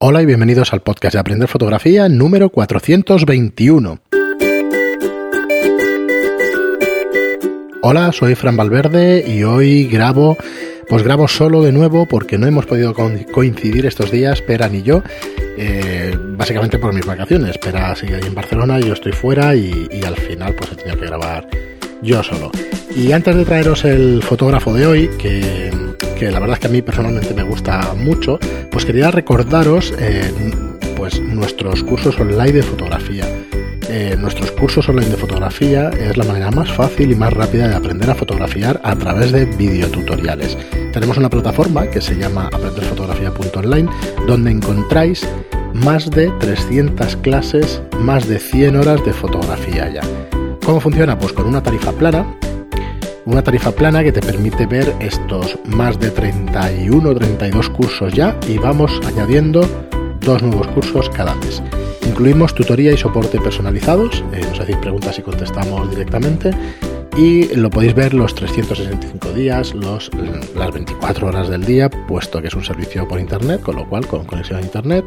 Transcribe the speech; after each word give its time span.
Hola 0.00 0.22
y 0.22 0.26
bienvenidos 0.26 0.72
al 0.72 0.80
podcast 0.80 1.14
de 1.14 1.18
Aprender 1.18 1.48
Fotografía 1.48 2.08
número 2.08 2.50
421. 2.50 3.98
Hola, 7.82 8.12
soy 8.12 8.36
Fran 8.36 8.56
Valverde 8.56 9.24
y 9.26 9.42
hoy 9.42 9.88
grabo, 9.88 10.36
pues 10.88 11.02
grabo 11.02 11.26
solo 11.26 11.64
de 11.64 11.72
nuevo 11.72 12.06
porque 12.06 12.38
no 12.38 12.46
hemos 12.46 12.64
podido 12.64 12.94
coincidir 12.94 13.86
estos 13.86 14.12
días, 14.12 14.40
Pera 14.40 14.68
ni 14.68 14.84
yo, 14.84 15.02
eh, 15.56 16.16
básicamente 16.36 16.78
por 16.78 16.94
mis 16.94 17.04
vacaciones. 17.04 17.58
Pera 17.58 17.96
sigue 17.96 18.14
ahí 18.14 18.24
en 18.24 18.36
Barcelona, 18.36 18.78
yo 18.78 18.92
estoy 18.92 19.10
fuera 19.10 19.56
y, 19.56 19.88
y 19.90 20.04
al 20.04 20.14
final 20.14 20.54
pues 20.54 20.70
he 20.70 20.76
tenido 20.76 20.96
que 20.96 21.06
grabar 21.06 21.48
yo 22.02 22.22
solo. 22.22 22.52
Y 22.94 23.10
antes 23.10 23.34
de 23.34 23.44
traeros 23.44 23.84
el 23.84 24.22
fotógrafo 24.22 24.72
de 24.72 24.86
hoy, 24.86 25.10
que, 25.18 25.72
la 26.20 26.40
verdad 26.40 26.54
es 26.54 26.60
que 26.60 26.66
a 26.66 26.70
mí 26.70 26.82
personalmente 26.82 27.32
me 27.32 27.42
gusta 27.42 27.94
mucho, 27.94 28.38
pues 28.70 28.84
quería 28.84 29.10
recordaros 29.10 29.94
eh, 29.98 30.32
pues 30.96 31.20
nuestros 31.20 31.82
cursos 31.84 32.18
online 32.18 32.52
de 32.52 32.62
fotografía. 32.62 33.24
Eh, 33.88 34.16
nuestros 34.18 34.50
cursos 34.52 34.88
online 34.88 35.08
de 35.08 35.16
fotografía 35.16 35.88
es 35.90 36.16
la 36.16 36.24
manera 36.24 36.50
más 36.50 36.70
fácil 36.72 37.10
y 37.10 37.14
más 37.14 37.32
rápida 37.32 37.68
de 37.68 37.74
aprender 37.74 38.10
a 38.10 38.14
fotografiar 38.14 38.80
a 38.84 38.94
través 38.96 39.32
de 39.32 39.46
videotutoriales. 39.46 40.58
Tenemos 40.92 41.16
una 41.16 41.30
plataforma 41.30 41.86
que 41.86 42.00
se 42.00 42.16
llama 42.16 42.50
aprenderfotografía.online 42.52 43.88
donde 44.26 44.50
encontráis 44.50 45.26
más 45.72 46.10
de 46.10 46.30
300 46.40 47.16
clases, 47.16 47.80
más 48.00 48.28
de 48.28 48.38
100 48.38 48.76
horas 48.76 49.04
de 49.04 49.12
fotografía 49.12 49.88
ya. 49.90 50.02
¿Cómo 50.64 50.80
funciona? 50.80 51.18
Pues 51.18 51.32
con 51.32 51.46
una 51.46 51.62
tarifa 51.62 51.92
plana. 51.92 52.26
Una 53.28 53.42
tarifa 53.42 53.72
plana 53.72 54.02
que 54.02 54.10
te 54.10 54.22
permite 54.22 54.64
ver 54.64 54.96
estos 55.00 55.58
más 55.66 56.00
de 56.00 56.10
31 56.10 57.10
o 57.10 57.14
32 57.14 57.68
cursos 57.68 58.14
ya 58.14 58.34
y 58.48 58.56
vamos 58.56 58.90
añadiendo 59.06 59.68
dos 60.22 60.42
nuevos 60.42 60.66
cursos 60.68 61.10
cada 61.10 61.34
mes. 61.34 61.62
Incluimos 62.06 62.54
tutoría 62.54 62.90
y 62.90 62.96
soporte 62.96 63.38
personalizados, 63.38 64.24
eh, 64.32 64.40
nos 64.48 64.60
hacéis 64.60 64.78
preguntas 64.78 65.18
y 65.18 65.22
contestamos 65.22 65.90
directamente 65.90 66.52
y 67.18 67.54
lo 67.54 67.68
podéis 67.68 67.94
ver 67.94 68.14
los 68.14 68.34
365 68.34 69.32
días, 69.32 69.74
los, 69.74 70.10
las 70.56 70.72
24 70.72 71.26
horas 71.26 71.50
del 71.50 71.66
día, 71.66 71.90
puesto 71.90 72.40
que 72.40 72.48
es 72.48 72.54
un 72.54 72.64
servicio 72.64 73.06
por 73.06 73.20
internet, 73.20 73.60
con 73.60 73.76
lo 73.76 73.86
cual 73.86 74.06
con 74.06 74.24
conexión 74.24 74.58
a 74.58 74.62
internet, 74.62 75.04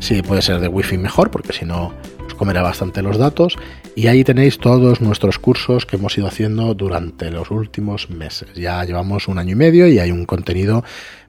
si 0.00 0.22
puede 0.22 0.42
ser 0.42 0.58
de 0.58 0.66
wifi 0.66 0.98
mejor, 0.98 1.30
porque 1.30 1.52
si 1.52 1.64
no 1.64 1.92
comerá 2.40 2.62
bastante 2.62 3.02
los 3.02 3.18
datos 3.18 3.58
y 3.94 4.06
ahí 4.06 4.24
tenéis 4.24 4.56
todos 4.56 5.02
nuestros 5.02 5.38
cursos 5.38 5.84
que 5.84 5.96
hemos 5.96 6.16
ido 6.16 6.26
haciendo 6.26 6.72
durante 6.72 7.30
los 7.30 7.50
últimos 7.50 8.08
meses. 8.08 8.48
Ya 8.54 8.82
llevamos 8.82 9.28
un 9.28 9.38
año 9.38 9.52
y 9.52 9.56
medio 9.56 9.86
y 9.86 9.98
hay 9.98 10.10
un 10.10 10.24
contenido 10.24 10.82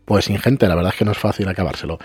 pues 0.06 0.30
ingente, 0.30 0.70
la 0.70 0.76
verdad 0.76 0.94
es 0.94 0.98
que 0.98 1.04
no 1.04 1.12
es 1.12 1.18
fácil 1.18 1.50
acabárselo. 1.50 2.00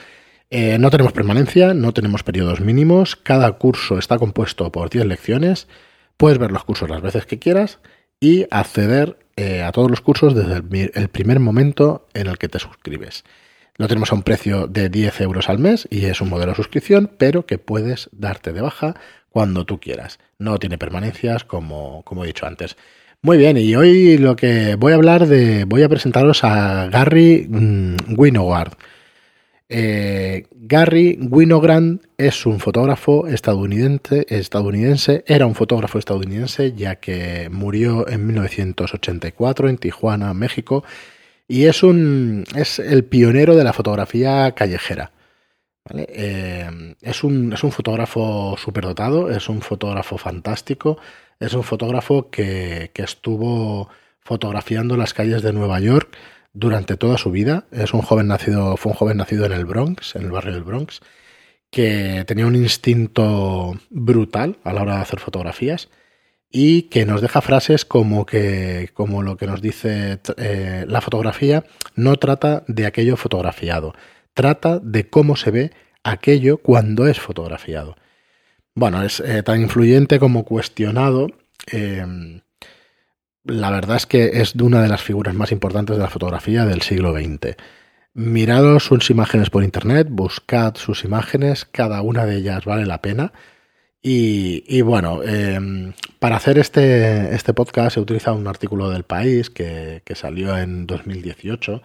Eh, 0.51 0.79
no 0.81 0.91
tenemos 0.91 1.13
permanencia, 1.13 1.73
no 1.73 1.95
tenemos 1.95 2.25
periodos 2.25 2.61
mínimos, 2.61 3.15
cada 3.15 3.53
curso 3.53 3.97
está 3.97 4.19
compuesto 4.19 4.73
por 4.73 4.91
10 4.91 5.07
lecciones, 5.07 5.69
puedes 6.17 6.39
ver 6.39 6.51
los 6.51 6.65
cursos 6.65 6.91
las 6.91 7.01
veces 7.01 7.27
que 7.27 7.39
quieras 7.39 7.79
y 8.19 8.49
acceder 8.51 9.21
eh, 9.37 9.63
a 9.63 9.71
todos 9.71 9.89
los 9.89 10.01
cursos 10.01 10.35
desde 10.35 10.57
el 11.01 11.09
primer 11.11 11.39
momento 11.39 12.09
en 12.13 12.27
el 12.27 12.39
que 12.39 12.49
te 12.49 12.59
suscribes. 12.59 13.23
Lo 13.79 13.89
tenemos 13.89 14.11
a 14.11 14.15
un 14.15 14.23
precio 14.23 14.67
de 14.67 14.89
10 14.89 15.21
euros 15.21 15.49
al 15.49 15.59
mes 15.59 15.87
y 15.91 16.07
es 16.07 16.21
un 16.21 16.31
modelo 16.31 16.53
de 16.53 16.57
suscripción, 16.57 17.11
pero 17.19 17.45
que 17.45 17.59
puedes 17.59 18.09
darte 18.13 18.53
de 18.53 18.63
baja 18.63 18.95
cuando 19.29 19.67
tú 19.67 19.81
quieras. 19.81 20.19
No 20.39 20.59
tiene 20.59 20.79
permanencias, 20.79 21.45
como, 21.45 22.03
como 22.05 22.25
he 22.25 22.29
dicho 22.29 22.47
antes. 22.47 22.77
Muy 23.21 23.37
bien, 23.37 23.57
y 23.57 23.75
hoy 23.75 24.19
lo 24.19 24.37
que 24.37 24.77
voy 24.77 24.93
a 24.93 24.97
hablar 24.97 25.27
de. 25.27 25.65
Voy 25.65 25.83
a 25.83 25.89
presentaros 25.89 26.45
a 26.45 26.87
Gary 26.89 27.47
mm, 27.49 28.19
Winograd. 28.19 28.73
Eh, 29.69 30.47
Gary 30.53 31.19
Winograd 31.21 31.99
es 32.19 32.47
un 32.47 32.61
fotógrafo 32.61 33.27
estadounidense, 33.27 34.27
estadounidense, 34.29 35.25
era 35.27 35.47
un 35.47 35.57
fotógrafo 35.57 35.99
estadounidense, 35.99 36.73
ya 36.73 36.97
que 36.97 37.49
murió 37.51 38.09
en 38.09 38.27
1984 38.27 39.69
en 39.69 39.79
Tijuana, 39.79 40.33
México 40.35 40.85
y 41.49 41.65
es, 41.65 41.83
un, 41.83 42.45
es 42.55 42.79
el 42.79 43.05
pionero 43.05 43.55
de 43.57 43.65
la 43.65 43.73
fotografía 43.73 44.53
callejera. 44.53 45.13
Eh, 45.95 46.95
es, 47.01 47.25
un, 47.25 47.53
es 47.53 47.63
un 47.63 47.73
fotógrafo 47.73 48.57
superdotado, 48.59 49.31
es 49.31 49.49
un 49.49 49.61
fotógrafo 49.61 50.19
fantástico, 50.19 50.99
es 51.39 51.55
un 51.55 51.63
fotógrafo 51.63 52.31
que, 52.31 52.91
que 52.93 53.03
estuvo 53.03 53.89
fotografiando 54.21 54.97
las 54.97 55.15
calles 55.15 55.43
de 55.43 55.53
Nueva 55.53 55.79
York 55.79 56.17
durante 56.53 56.97
toda 56.97 57.19
su 57.19 57.31
vida. 57.31 57.67
Es 57.71 57.95
un 57.95 58.03
joven 58.03 58.27
nacido, 58.29 58.77
fue 58.77 58.93
un 58.93 58.99
joven 58.99 59.19
nacido 59.19 59.47
en 59.47 59.53
el 59.53 59.65
Bronx, 59.65 60.17
en 60.17 60.23
el 60.23 60.33
barrio 60.33 60.55
del 60.55 60.65
Bronx, 60.65 61.01
que 61.71 62.25
tenía 62.27 62.47
un 62.47 62.57
instinto 62.57 63.75
brutal 63.91 64.59
a 64.65 64.73
la 64.73 64.83
hora 64.83 64.97
de 64.97 65.03
hacer 65.03 65.21
fotografías 65.21 65.89
y 66.59 66.85
que 66.85 67.05
nos 67.05 67.21
deja 67.21 67.43
frases 67.43 67.85
como 67.85 68.25
que 68.25 68.89
como 68.95 69.23
lo 69.23 69.37
que 69.37 69.47
nos 69.47 69.61
dice 69.61 70.19
eh, 70.39 70.87
la 70.89 71.03
fotografía 71.03 71.65
no 71.97 72.17
trata 72.17 72.65
de 72.67 72.87
aquello 72.87 73.19
fotografiado, 73.19 73.93
trata 74.33 74.79
de 74.79 75.07
cómo 75.11 75.37
se 75.37 75.51
ve 75.51 75.71
aquello 76.03 76.57
cuando 76.57 77.07
es 77.09 77.21
fotografiado. 77.21 77.97
Bueno, 78.75 79.03
es 79.03 79.21
eh, 79.21 79.43
tan 79.43 79.61
influyente 79.61 80.19
como 80.19 80.47
cuestionado. 80.47 81.27
Em, 81.67 82.41
la 83.45 83.71
verdad 83.71 83.97
es 83.97 84.07
que 84.07 84.41
es 84.41 84.57
de 84.57 84.65
una 84.65 84.81
de 84.81 84.89
las 84.89 85.03
figuras 85.03 85.35
más 85.35 85.53
importantes 85.53 85.99
de 85.99 86.03
la 86.03 86.09
fotografía 86.09 86.65
del 86.65 86.81
siglo 86.81 87.13
XX. 87.13 87.55
Mirad 88.15 88.79
sus 88.79 89.11
imágenes 89.11 89.51
por 89.51 89.63
internet, 89.63 90.09
buscad 90.11 90.77
sus 90.77 91.05
imágenes, 91.05 91.67
cada 91.67 92.01
una 92.01 92.25
de 92.25 92.37
ellas 92.37 92.65
vale 92.65 92.87
la 92.87 93.03
pena. 93.03 93.35
Y, 94.03 94.83
bueno, 94.83 95.23
em, 95.25 95.93
para 96.21 96.37
hacer 96.37 96.59
este, 96.59 97.35
este 97.35 97.53
podcast 97.55 97.97
he 97.97 98.01
utilizado 98.01 98.37
un 98.37 98.47
artículo 98.47 98.91
del 98.91 99.03
país 99.03 99.51
que, 99.51 100.03
salió 100.15 100.57
en 100.57 100.87
2018, 100.87 101.83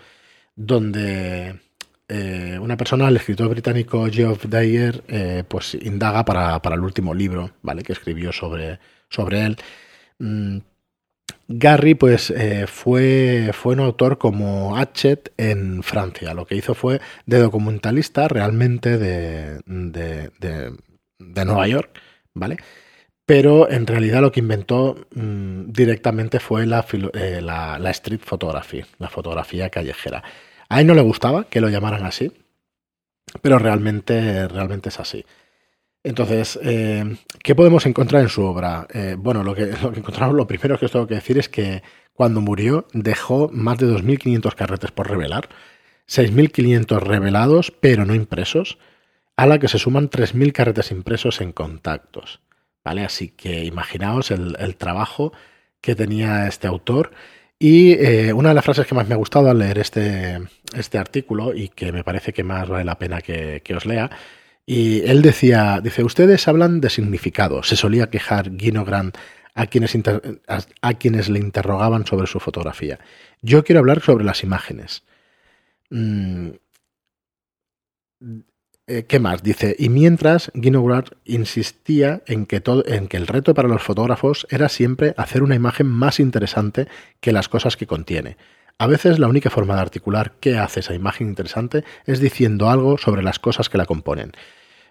donde 0.55 1.59
eh, 2.07 2.59
una 2.61 2.77
persona, 2.77 3.07
el 3.07 3.16
escritor 3.17 3.49
británico 3.49 4.07
Geoff 4.11 4.45
Dyer, 4.45 5.03
eh, 5.07 5.44
pues 5.47 5.73
indaga 5.75 6.23
para, 6.25 6.61
el 6.75 6.81
último 6.81 7.13
libro, 7.16 7.51
¿vale? 7.63 7.83
Que 7.83 7.94
escribió 7.94 8.31
sobre, 8.31 8.79
sobre 9.09 9.45
él. 9.45 9.57
Mm, 10.19 10.59
Gary, 11.47 11.95
pues, 11.95 12.29
eh, 12.31 12.66
fue, 12.67 13.51
fue 13.53 13.73
un 13.73 13.81
autor 13.81 14.17
como 14.17 14.75
Hatchet 14.78 15.33
en 15.38 15.83
Francia. 15.83 16.33
Lo 16.33 16.45
que 16.45 16.55
hizo 16.55 16.75
fue 16.75 17.01
de 17.25 17.39
documentalista 17.39 18.28
realmente 18.28 18.97
de, 18.97 19.59
de 19.66 20.72
Nueva 21.46 21.68
York 21.68 22.00
¿vale? 22.34 22.58
Pero 23.26 23.70
en 23.70 23.88
realidad 23.88 24.22
lo 24.22 24.32
que 24.32 24.40
inventó 24.40 25.08
mm, 25.16 25.72
directamente 25.72 26.40
fue 26.40 26.64
eh, 26.64 27.42
la, 27.42 27.80
la, 27.80 27.90
street 27.92 28.22
photography, 28.24 28.84
la 28.98 29.09
fotografía 29.09 29.70
callejera. 29.70 30.24
A 30.70 30.82
él 30.82 30.88
no 30.88 30.94
le 30.94 31.02
gustaba 31.02 31.46
que 31.46 31.62
lo 31.62 31.70
llamaran 31.70 32.06
así, 32.06 32.32
pero 33.42 33.59
realmente, 33.59 34.48
realmente 34.48 34.90
es 34.90 35.00
así. 35.00 35.26
Entonces, 36.04 36.59
eh, 36.64 37.16
¿qué 37.44 37.53
podemos 37.53 37.86
encontrar 37.86 38.24
en 38.24 38.30
su 38.30 38.44
obra? 38.44 38.88
Eh, 38.94 39.16
bueno, 39.18 39.44
lo 39.44 39.53
que, 39.53 39.68
lo 39.84 39.92
que 39.92 40.00
encontramos, 40.00 40.36
lo 40.36 40.48
primero 40.48 40.78
que 40.78 40.86
os 40.86 40.92
tengo 40.92 41.08
que 41.08 41.16
decir 41.16 41.38
es 41.38 41.48
que 41.48 41.84
cuando 42.14 42.42
murió 42.42 42.88
dejó 42.94 43.50
más 43.53 43.78
de 43.78 43.88
2.500 43.88 44.56
carretes 44.56 44.92
por 44.92 45.09
revelar, 45.09 45.50
6.500 46.08 47.00
revelados, 47.00 47.72
pero 47.72 48.06
no 48.06 48.16
impresos, 48.16 48.78
a 49.41 49.47
la 49.47 49.57
que 49.57 49.68
se 49.68 49.79
suman 49.79 50.07
3.000 50.07 50.52
carretes 50.52 50.91
impresos 50.91 51.41
en 51.41 51.52
contactos. 51.52 52.41
¿Vale? 52.84 53.03
Así 53.03 53.29
que 53.29 53.66
imaginaos 53.66 54.29
el, 54.29 54.75
trabajo 54.75 55.34
que 55.81 55.96
tenía 55.96 56.47
este 56.47 56.68
autor. 56.68 57.12
Y 57.57 57.94
eh, 57.94 58.34
una 58.34 58.50
de 58.50 58.56
las 58.56 58.63
frases 58.63 58.85
que 58.85 58.94
más 58.94 59.07
me 59.07 59.16
ha 59.16 59.18
gustado 59.18 59.50
al 59.50 59.57
leer 59.57 59.79
este, 59.79 60.40
este 60.75 61.00
artículo 61.00 61.56
y 61.56 61.69
que 61.69 61.91
me 61.91 62.03
parece 62.03 62.34
que 62.34 62.44
más 62.44 62.69
vale 62.69 62.84
la 62.84 63.00
pena 63.00 63.19
que, 63.22 63.63
os 63.75 63.88
lea, 63.88 64.12
y 64.64 65.02
él 65.09 65.23
decía, 65.23 65.79
dice, 65.82 66.03
ustedes 66.03 66.47
hablan 66.47 66.79
de 66.79 66.91
significado. 66.91 67.64
Se 67.64 67.76
solía 67.76 68.11
quejar 68.11 68.55
Guino 68.55 68.85
Grant 68.85 69.17
a 69.55 69.66
quienes, 69.66 69.97
a, 70.82 70.93
quienes 70.93 71.29
le 71.29 71.40
interrogaban 71.40 72.05
sobre 72.05 72.28
su 72.28 72.40
fotografía. 72.40 72.99
Yo 73.41 73.64
quiero 73.64 73.79
hablar 73.79 74.02
sobre 74.02 74.23
las 74.23 74.43
imágenes. 74.43 75.03
Mm, 75.90 76.52
eh, 78.91 79.05
¿Qué 79.08 79.20
más? 79.20 79.41
Dice, 79.41 79.73
y 79.79 79.88
mientras 79.88 80.52
Guinograd 80.53 81.05
insistía 81.23 82.23
en 82.26 82.46
que, 82.46 82.59
todo, 82.59 82.85
en 82.85 83.08
que 83.08 83.16
el 83.16 83.26
reto 83.26 83.53
para 83.53 83.70
los 83.70 83.82
fotógrafos 83.82 84.46
era 84.49 84.67
siempre 84.67 85.14
hacer 85.16 85.43
una 85.43 85.55
imagen 85.55 85.88
más 85.88 86.20
interesante 86.20 86.90
que 87.22 87.32
las 87.32 87.47
cosas 87.47 87.78
que 87.78 87.88
contiene. 87.88 88.35
A 88.78 88.88
veces 88.88 89.17
la 89.17 89.29
única 89.29 89.49
forma 89.49 89.76
de 89.76 89.82
articular 89.82 90.34
qué 90.41 90.58
hace 90.58 90.82
esa 90.82 90.93
imagen 90.93 91.28
interesante 91.28 91.85
es 92.05 92.20
diciendo 92.20 92.70
algo 92.70 92.97
sobre 92.97 93.23
las 93.23 93.40
cosas 93.40 93.70
que 93.70 93.78
la 93.78 93.85
componen. 93.85 94.34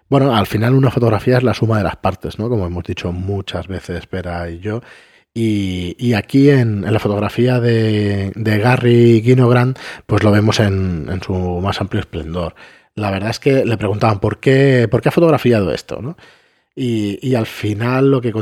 Bueno, 0.09 0.35
al 0.35 0.47
final 0.47 0.73
una 0.73 0.89
fotografía 0.89 1.37
es 1.37 1.43
la 1.43 1.53
suma 1.53 1.77
de 1.77 1.83
las 1.83 1.97
partes, 1.97 2.39
¿no? 2.39 2.49
Como 2.49 2.65
hemos 2.65 2.83
dicho 2.83 3.11
muchas 3.11 3.67
veces, 3.67 4.07
Pera 4.07 4.49
y 4.49 4.59
yo. 4.59 4.81
Y, 5.33 6.13
aquí 6.13 6.49
en, 6.49 6.81
la 6.91 6.99
fotografía 6.99 7.59
de, 7.59 8.33
Gary 8.35 9.21
Guinogrand, 9.21 9.77
pues 10.05 10.23
lo 10.23 10.31
vemos 10.31 10.59
en, 10.59 11.07
en 11.09 11.21
su 11.21 11.33
más 11.33 11.79
amplio 11.79 12.01
esplendor 12.01 12.55
la 12.95 13.11
verdad 13.11 13.29
es 13.29 13.39
que 13.39 13.65
le 13.65 13.77
preguntaban 13.77 14.19
por 14.19 14.39
qué, 14.39 14.87
por 14.89 15.01
qué 15.01 15.09
ha 15.09 15.11
fotografiado 15.11 15.73
esto, 15.73 16.01
¿no? 16.01 16.17
Y, 16.73 17.35
al 17.35 17.45
final 17.45 18.09
lo 18.09 18.21
que, 18.21 18.33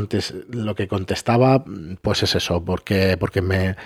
lo 0.50 0.74
que 0.74 0.88
contestaba, 0.88 1.64
pues 2.00 2.22
es 2.22 2.36
eso, 2.36 2.64
porque, 2.64 3.16
porque 3.18 3.42
me, 3.42 3.76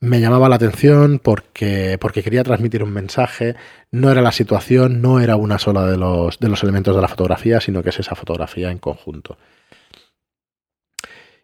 me 0.00 0.20
llamaba 0.20 0.48
la 0.48 0.56
atención 0.56 1.20
porque, 1.22 1.98
porque 2.00 2.22
quería 2.22 2.42
transmitir 2.42 2.82
un 2.82 2.92
mensaje. 2.92 3.56
No 3.90 4.10
era 4.10 4.22
la 4.22 4.32
situación, 4.32 5.02
no 5.02 5.20
era 5.20 5.36
una 5.36 5.58
sola 5.58 5.84
de 5.86 5.98
los, 5.98 6.38
de 6.38 6.48
los 6.48 6.62
elementos 6.62 6.96
de 6.96 7.02
la 7.02 7.08
fotografía, 7.08 7.60
sino 7.60 7.82
que 7.82 7.90
es 7.90 8.00
esa 8.00 8.14
fotografía 8.14 8.70
en 8.70 8.78
conjunto. 8.78 9.36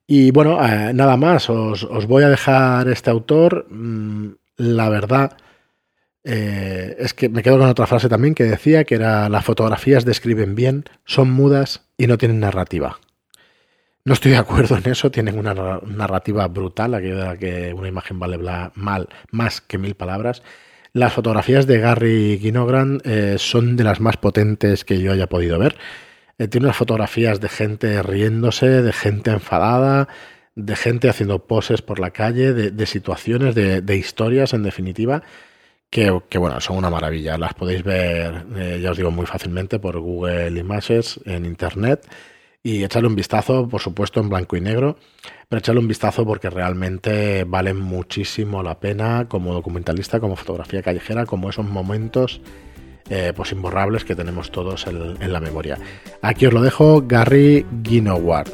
Y 0.07 0.31
bueno, 0.31 0.65
eh, 0.65 0.95
nada 0.95 1.17
más, 1.17 1.51
os, 1.51 1.85
os, 1.85 2.07
voy 2.07 2.25
a 2.25 2.29
dejar 2.29 2.89
este 2.89 3.11
autor. 3.11 3.67
Mm, 3.69 4.31
la 4.57 4.89
verdad 4.89 5.37
eh, 6.27 6.97
es 6.99 7.15
que 7.15 7.29
me 7.29 7.43
quedo 7.43 7.59
con 7.59 7.69
otra 7.69 7.87
frase 7.87 8.09
también 8.09 8.35
que 8.35 8.45
decía 8.45 8.85
que 8.85 8.97
era 8.97 9.29
las 9.29 9.45
fotografías 9.45 10.05
describen 10.05 10.55
bien, 10.55 10.85
son 11.05 11.31
mudas 11.31 11.87
y 11.97 12.07
no 12.07 12.19
tienen 12.19 12.41
narrativa. 12.41 12.99
No 14.05 14.13
estoy 14.13 14.33
de 14.33 14.39
acuerdo 14.39 14.77
en 14.77 14.91
eso, 14.91 15.11
tienen 15.11 15.39
una 15.39 15.55
narrativa 15.85 16.47
brutal, 16.49 16.95
aquella 16.95 17.37
que 17.37 17.73
una 17.73 17.89
imagen 17.89 18.19
vale 18.19 18.39
mal 18.75 19.09
más 19.31 19.61
que 19.61 19.79
mil 19.79 19.95
palabras. 19.95 20.43
Las 20.93 21.13
fotografías 21.13 21.67
de 21.67 21.79
Gary 21.79 22.39
Ginogran 22.41 23.01
eh, 23.05 23.37
son 23.39 23.77
de 23.77 23.85
las 23.85 24.01
más 24.01 24.17
potentes 24.17 24.85
que 24.85 25.01
yo 25.01 25.13
haya 25.13 25.29
podido 25.29 25.59
ver. 25.59 25.77
Eh, 26.39 26.49
tiene 26.49 26.67
unas 26.67 26.77
fotografías 26.77 27.41
de 27.41 27.49
gente 27.49 28.03
riéndose, 28.03 28.83
de 28.83 28.93
gente 28.93 29.31
enfadada, 29.31 30.09
de 30.55 30.75
gente 30.75 31.09
haciendo 31.09 31.47
poses 31.47 31.83
por 31.83 31.99
la 32.01 32.11
calle, 32.11 32.53
de, 32.53 32.87
situaciones, 32.87 33.55
de, 33.55 33.97
historias 33.97 34.55
en 34.55 34.63
definitiva, 34.63 35.23
que, 35.91 36.39
bueno, 36.39 36.61
son 36.61 36.77
una 36.77 36.91
maravilla. 36.91 37.39
Las 37.39 37.55
podéis 37.55 37.83
ver, 37.83 38.47
eh, 38.57 38.81
ya 38.83 38.91
os 38.91 38.97
digo, 38.97 39.11
muy 39.11 39.27
fácilmente 39.27 39.79
por 39.79 39.99
Google 39.99 40.59
Images 40.59 41.21
en 41.25 41.45
Internet 41.45 42.07
y 42.63 42.83
echarle 42.83 43.09
un 43.09 43.15
vistazo, 43.15 43.69
por 43.69 43.81
supuesto, 43.81 44.21
en 44.21 44.29
blanco 44.29 44.57
y 44.57 44.61
negro, 44.61 44.97
pero 45.49 45.61
echarle 45.61 45.81
un 45.81 45.89
vistazo 45.89 46.27
porque 46.27 46.51
realmente 46.51 47.45
vale 47.45 47.73
muchísimo 47.75 48.63
la 48.63 48.81
pena 48.81 49.27
como 49.29 49.55
documentalista, 49.55 50.19
como 50.19 50.35
fotografía 50.35 50.83
callejera, 50.83 51.27
como 51.27 51.49
esos 51.49 51.65
momentos 51.65 52.41
eh, 53.09 53.33
pues 53.37 53.53
imborrables 53.53 54.05
que 54.05 54.17
tenemos 54.17 54.51
todos 54.51 54.89
en, 54.89 55.33
la 55.33 55.39
memoria. 55.39 55.79
Aquí 56.23 56.47
os 56.47 56.53
lo 56.53 56.61
dejo, 56.61 57.05
Gary 57.07 57.65
Ginoward. 57.85 58.51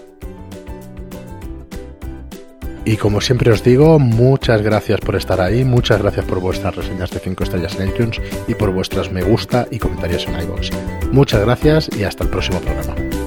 Y 2.85 2.97
como 2.97 3.21
siempre 3.21 3.53
os 3.53 3.63
digo, 3.63 3.99
muchas 3.99 4.61
gracias 4.63 5.01
por 5.01 5.15
estar 5.15 5.41
ahí, 5.41 5.65
muchas 5.65 6.01
gracias 6.01 6.25
por 6.25 6.41
vuestras 6.41 6.75
reseñas 6.75 7.11
de 7.11 7.21
5 7.21 7.45
estrellas 7.45 7.79
en 7.79 7.89
iTunes 7.89 8.21
y 8.49 8.55
por 8.55 8.71
vuestros 8.73 9.13
me 9.13 9.23
gusta 9.23 9.69
y 9.71 9.79
comentarios 9.79 10.27
en 10.27 10.41
iVoox. 10.41 10.71
Muchas 11.13 11.43
gracias 11.43 11.91
y 11.97 12.05
hasta 12.05 12.25
el 12.25 12.31
próximo 12.31 12.61
programa. 12.61 13.22